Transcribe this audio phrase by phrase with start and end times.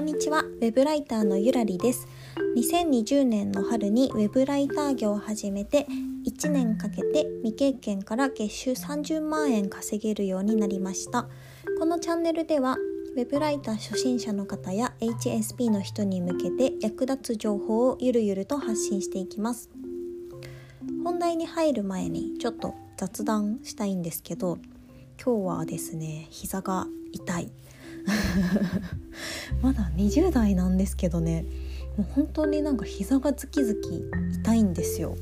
[0.00, 2.08] んにちは、ウェブライターのゆらりです。
[2.56, 5.86] 2020年の春にウェブライター業を始めて
[6.24, 11.28] 1年かけて未経験から月収30万円稼げるようになりました。
[11.78, 12.78] このチャンネルでは
[13.14, 19.68] ウェブライター初心者の方や HSP の人に向けて役立つ情報をゆるゆると発信していきます。
[21.04, 24.56] 本題に入る前にちょっと雑談したいんですけど
[25.22, 27.52] 今日はですね膝が痛い
[29.62, 31.44] まだ20代なんですけどね。
[31.96, 34.04] もう本当になんか膝がズキズキ
[34.40, 35.16] 痛いんですよ。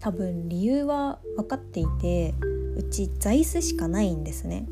[0.00, 2.34] 多分理由は分かっていて
[2.76, 4.66] うち座椅子しかないんですね。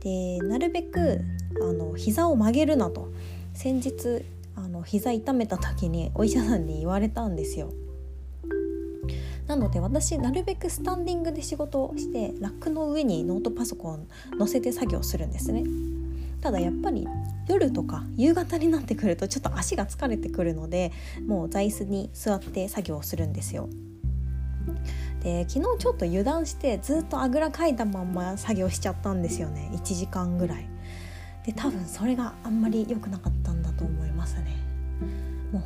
[0.00, 1.20] でなるべく
[1.62, 3.08] あの膝を曲げるなと。
[3.54, 4.24] 先日
[4.56, 7.72] あの膝痛めた時にお医者さんに言われたんですよ。
[9.50, 14.06] なので私なるべくスタンディングで仕事をしてラックの上にノートパソコン
[14.38, 15.64] 載せて作業するんですね。
[16.40, 17.08] ただやっぱり
[17.48, 20.92] 夜とか夕方になってくるとちょっと足が疲れてくるので
[21.26, 23.68] もう座椅子に座って作業をするんですよ。
[25.24, 29.68] で昨日ちょっと油断してずっとあぐらかいたまんま作業しちゃったんですよね。
[29.72, 30.66] 1時間ぐらい。
[31.44, 34.59] で多分それがあんまり良くなかったんだと思いますね。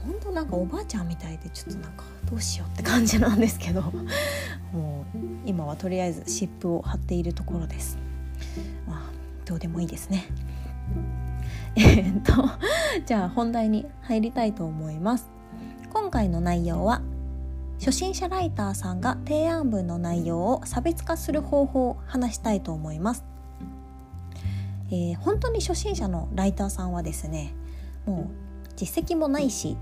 [0.05, 3.83] もうほんとなんかおばあちゃんみたいでちょっとなんかどうしようって感じなんですけど
[4.73, 7.99] もう今はとりあえず湿布を貼っているところです。
[8.87, 9.11] まあ
[9.45, 10.27] どうでもいいですね。
[11.77, 12.33] えっと
[13.07, 15.29] じゃあ本題に入りたいと思います。
[15.93, 17.03] 今回の内容は
[17.79, 23.25] 初心者ライターさんが提案文の内容を差別化する方法を話したいと思います、
[24.91, 27.55] えー、本当に初心者のライターさんはですね
[28.07, 29.77] もう実績もないし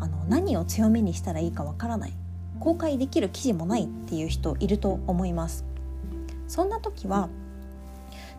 [0.00, 2.12] あの何を強みにしたらいいかわからない
[2.60, 5.64] 公開できる記事もないっていう人いると思います
[6.46, 7.28] そんな時は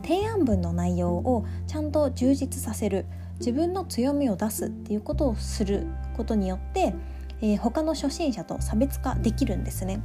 [0.01, 3.05] 提案文の内容をちゃんと充実させる
[3.39, 6.93] 自分の強みを出すっていうことをすることによって、
[7.41, 10.01] えー、他の初心者と差別化できるんですね。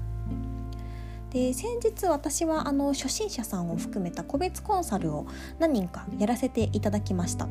[1.31, 5.27] で先日私はあの初心者さんを含めた個別コンサルを
[5.59, 7.49] 何人かやらせていただきました。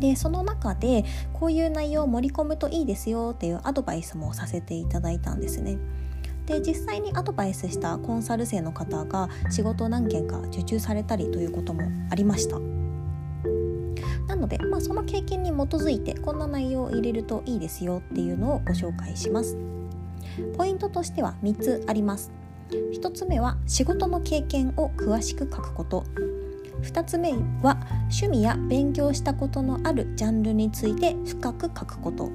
[0.00, 5.78] でその中でこういう内容を盛り込むといいですよっていうアドバイスもさせていただいたんですね。
[6.46, 12.58] で実際にアドバイスしたコンサル生の方が仕事何件か受注されたりということもありました。
[14.26, 19.56] なので、まあ、その経験に基づいてこんな内容を入れるといいですよっていうのをご紹介します。
[20.56, 22.32] ポイントとしては3つあります。
[22.70, 26.04] 1つ目は仕事の経験を詳しく書くこと。
[26.82, 27.32] 2つ目
[27.62, 32.30] は趣味や勉強したことのあるジャンルについて深く書くこと。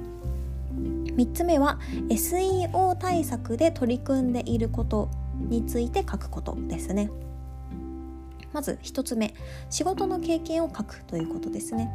[0.74, 7.10] 3つ目は SEO 対策で取り組んでいることについて書くことですね。
[8.52, 9.34] まず1つ目
[9.68, 11.90] 仕事の経験を書くということですね。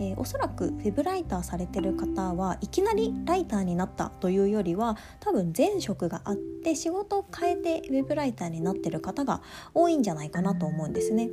[0.00, 9.42] えー、おそらくウェブライターされてる方はいきなりライターになったというよりは多分前職があって仕事を変えてウェブライターになってる方が
[9.74, 11.30] 多いんじゃないかなと思うんですね。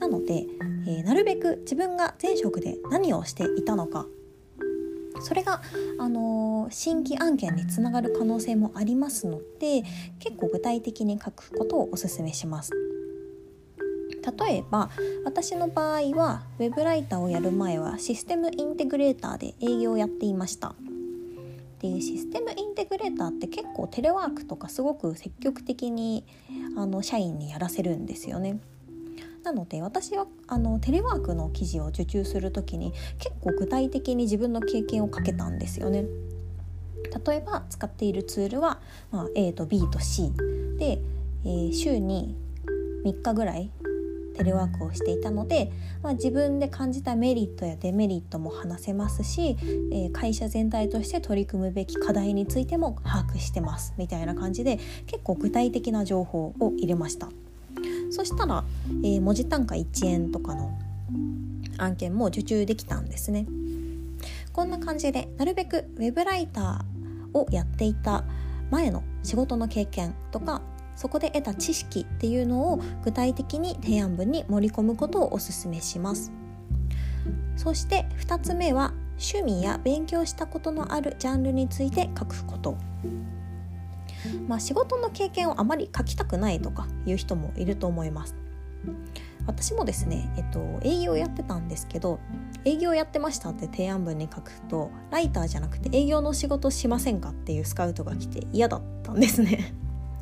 [0.00, 0.46] なので、
[0.86, 4.06] えー、なるべく自分が前職で何をしていたのか。
[5.22, 5.60] それが、
[5.98, 9.82] あのー、新規案件につながる可能性もありますので
[10.18, 12.72] 結構具体的に書くことをおすすめします。
[14.38, 14.90] 例えば
[15.24, 20.74] 私の場合はウェブライターをやる前はシステムインテグレーターで営業をやっていました。
[21.80, 26.26] でシステムインテグレーターって結構テレワークとかすごく積極的に
[26.76, 28.60] あの社員にやらせるんですよね。
[29.42, 36.04] なので私はあのテレワークの記事を受注する時に結構具体的に自分の経験をかけたんですよね。
[37.26, 38.80] 例えば使っているツールは、
[39.10, 40.32] まあ、A と B と C
[40.78, 41.00] で、
[41.44, 42.36] えー、週に
[43.04, 43.70] 3日ぐらい
[44.36, 49.56] テレワークをしていたので、まあ、自分で感じたメリットやデメリットも話せますし、
[49.92, 57.28] えー、会社全体として取り組むべき課題についても把握してますみたいな感じで結構具体的な情報を入れました。
[58.10, 58.64] そしたら、
[59.02, 60.78] えー、文字単価1円とかの
[61.78, 63.46] 案件も受注できたんですね。
[64.52, 68.24] こんな感じでなるべくウェブライターをやっていた
[68.70, 70.60] 前の仕事の経験とか
[70.96, 76.32] そこで得た知識っていうのを具体的に提案文に盛り込むことをおすすめします。
[77.56, 82.76] そして2つ目は趣味や勉強したことのあるジャンルについて書くこと。
[84.48, 88.36] まあ仕事の経験をあまり書きたくないとかいう人もいると思います
[89.46, 92.20] 私もですね、えっと、営業やってたんですけど
[92.64, 99.74] 営業やってましたって提案文に書くとライターじゃなくて営業の仕事しませんかっていうスカウトが来て嫌だったんですね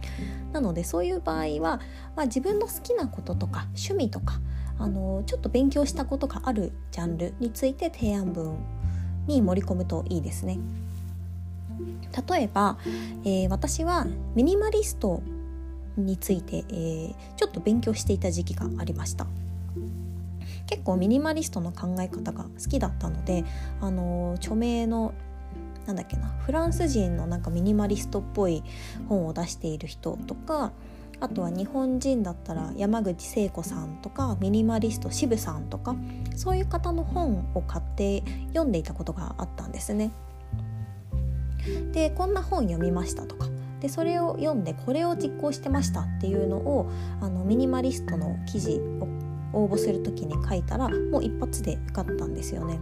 [0.52, 1.80] なのでそういう場合は、
[2.16, 4.40] まあ、自分の好きなこととか趣味とか
[4.78, 8.56] あのちょっと勉強したことがあるジャンルについて提案文
[9.26, 10.58] に盛り込むといいですね。
[12.28, 12.78] 例えば、
[13.24, 15.22] えー、私はミニマリスト
[15.96, 19.26] について、えー、ちょっと勉強していた時期がありました
[20.66, 23.44] 結構ミニマリストの考え方が好きだったので、
[23.80, 25.14] あの著名の
[25.86, 28.62] なんだっけなフランス人のなんかミニマリストっぽい
[29.08, 30.72] 本を出している人とか
[31.20, 35.96] あとは日本人だったら山口聖子さんとかミニマリスト渋さんとか
[36.36, 40.10] そういう方の本を買って読んでいたことがあったんですね。
[41.92, 43.46] でこんな本読みましたとか
[43.80, 46.90] でそれを読んでこれを実行してましたっていうのを
[47.20, 49.08] あのミニマリストの記事を
[49.52, 52.78] 応募する時に書いたらもう一発で受かったんですよね。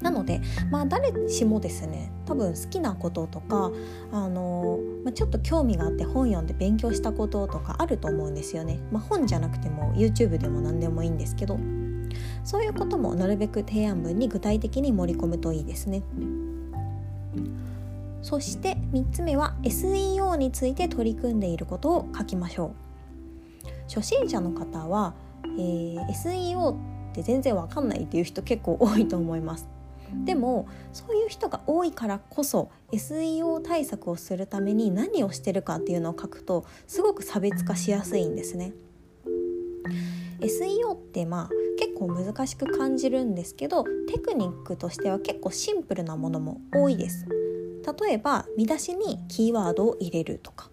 [0.00, 3.70] なのでまあ誰しもですね多分好きなこととか
[4.12, 8.80] あの、まあ、ちょっと興味があって本読んで勉強したこととかあると思うんですよね。
[8.90, 11.58] まあ、本じゃなくても YouTube でも何でもいいんですけど
[12.44, 16.02] そういうこともなるべく提案文に具体的に盛り込むといいですね。
[18.22, 22.90] そして3つ目は SEO について取り組んでいることを書きましょう。
[23.88, 25.14] 初心者の方は、
[25.44, 26.76] えー、SEO っ
[27.12, 29.68] て全然わかんないっていう人結構多いと思います。
[30.24, 38.72] でもそういう人が多いからこそ SEO 対策をするために何をしてるかっていうのを書くとすごく差別化しやすいんですね。
[40.40, 47.26] SEO ってまあ結構難しく感じるんですけどテクニックとしては結構シンプルなものも多いです。
[47.86, 50.70] 例えば見出しにキーワードを入れるとか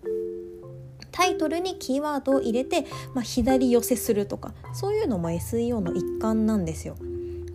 [1.11, 6.95] タイトルにキーワードを入れて、まあ、左寄せするとかそういうのも SEO の一環なんですよ。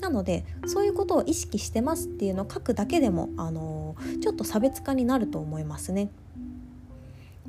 [0.00, 6.10] なのでそういうことを意識してますっていうのを書くだけでも、あのー、ちょっと差別化になると思いますね。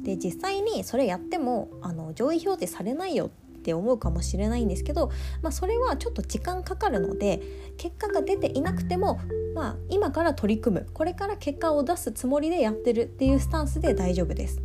[0.03, 5.09] で実際にそれやってもあの上位表示されないよって思うかもしれないんですけど、
[5.41, 7.41] まあ、それはちょっと時間かかるので
[7.77, 9.19] 結果が出ていなくても、
[9.53, 10.87] まあ、今から取り組む。
[10.93, 14.61] これから結果を出すつもりでやってるっていうスタンスで大丈夫です。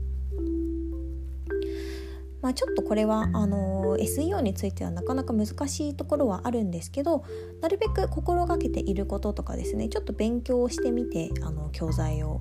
[2.40, 7.24] まあ、ちょっとこれはあの SEO についてはなかなか難しいところはあるんですけど
[7.60, 12.40] なるべく心がけていることとかですねちょっと勉強をしてみてあの教材を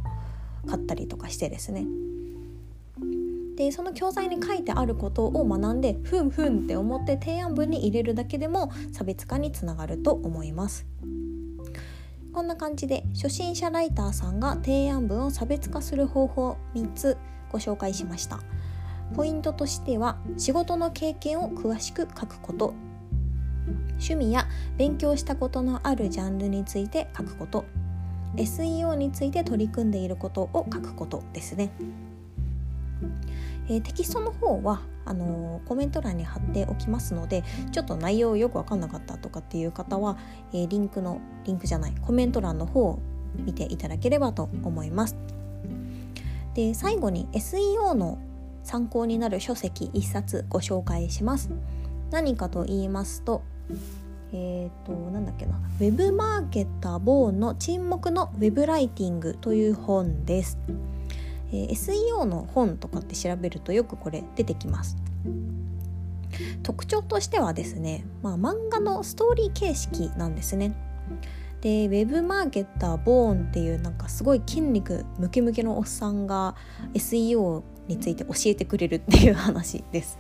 [0.67, 1.85] 買ったりとかしてですね。
[3.55, 10.85] でその教材に書いてあることを学んでふんふんって思って提案文に入れるだけでも差別化につながると思います。
[12.37, 17.17] こんな感じで初心者ライターさんが提案文を差別化する方法3つ
[17.51, 18.41] ご紹介しました。
[19.15, 22.75] ポイントとしては仕事の経験を詳しく書くこと。
[23.93, 24.47] 趣味や
[24.77, 27.65] 勉強したことのあるジャンルについて書くこと。
[28.35, 31.71] SEO について取り組んでいることを書くことですね。
[33.67, 40.17] えー、テキストの方はあの、コメント欄に貼っておきますのでちょっと内容よく分かんなかったとかっていう方は、
[40.53, 42.99] えー、リンクのリンクじゃないコメント欄の方を
[43.35, 45.15] 見ていただければと思います。
[46.53, 48.17] で最後に SEO の
[48.63, 51.51] 参考になる書籍1冊ご紹介します。
[52.09, 53.43] 何かと言いますと
[54.31, 60.57] えっ、ー、となんだっけなウェブマーケターボーンの沈黙のウェブライティングという本です。
[61.51, 64.97] えー、SEO の本とかって調べるとよくこれ出てきます。
[66.63, 70.75] 特徴としてはですね、まあ、漫画のストーリー形式なんですね。
[71.61, 76.55] でウェブマーケッターボーンっていうなんかすごい筋肉ムキムキのおっさんが
[76.93, 80.19] SEO について教えてくれるっていう話です。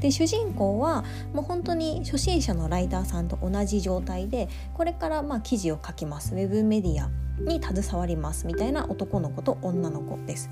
[0.00, 7.08] で主人公はもう本当に初心者のライターさんと同じ状態でこれからまあ記事を書きますウェブメディア
[7.40, 10.50] に携わりますみたいな男の子と女の子です。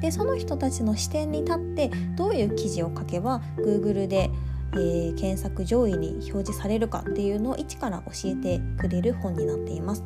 [0.00, 4.30] でその人たちの視点に立ってどういう記事を書けば Google で、
[4.74, 10.04] えー、検索上位に表示されるかっていうのを一から教えてくれる本になっています。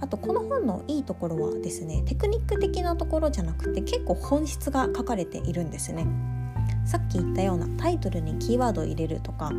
[0.00, 6.06] あとこの本のいいところはですねテクニック的なところじゃなくて結構本質が書かれているんですね。
[6.86, 9.52] さっき言ったようなタイトルにキーワードを入れるとか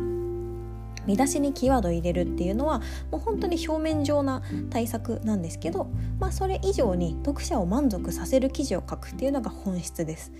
[1.06, 2.80] 見出しにキーワードを入れるっていうのは
[3.10, 5.88] もう本当に表面上な対策なんですけど、
[6.20, 10.32] まあ、それ以上に読者を満足させる記事を書くっていうのが本質です。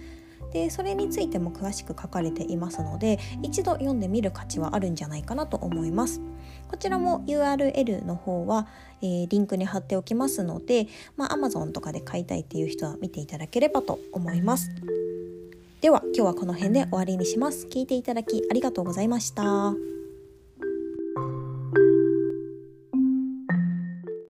[0.52, 6.20] でそれについても詳しく書かれていますので一度読んでみる価値はあるんじゃないかなと思います。
[6.68, 8.66] こちらも URL の方は、
[9.02, 14.70] えー、リンクに貼っておきますので、まあ、Amazon とかで買いたいっていう人は見ていただければと思います。
[15.80, 17.66] では今日はこの辺で終わりにします。
[17.66, 19.91] 聞いていただきありがとうございました。